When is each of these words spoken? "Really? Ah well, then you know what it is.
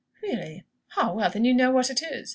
"Really? 0.23 0.63
Ah 0.97 1.13
well, 1.13 1.29
then 1.29 1.45
you 1.45 1.53
know 1.53 1.69
what 1.69 1.91
it 1.91 2.01
is. 2.01 2.29